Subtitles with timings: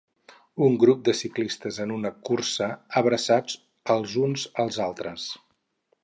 [0.67, 2.69] Un grup de ciclistes en una cursa
[3.01, 3.59] abraçats
[3.97, 5.27] els uns als altres.